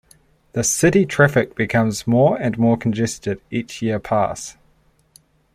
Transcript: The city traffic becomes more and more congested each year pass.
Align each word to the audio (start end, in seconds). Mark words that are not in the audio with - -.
The 0.53 0.63
city 0.63 1.05
traffic 1.05 1.53
becomes 1.53 2.07
more 2.07 2.35
and 2.35 2.57
more 2.57 2.75
congested 2.75 3.39
each 3.51 3.83
year 3.83 3.99
pass. 3.99 4.57